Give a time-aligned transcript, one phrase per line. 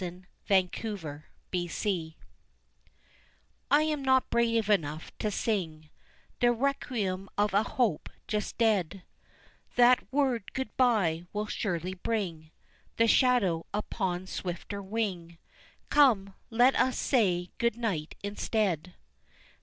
[0.01, 2.15] ]Good Night
[3.69, 5.91] I am not brave enough to sing
[6.39, 9.03] The requiem of a hope just dead,
[9.75, 12.49] That word good bye will surely bring
[12.97, 15.37] The shadow upon swifter wing,
[15.91, 18.95] Come, let us say good night instead.